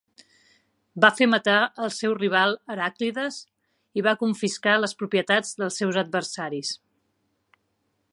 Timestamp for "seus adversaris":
5.83-6.73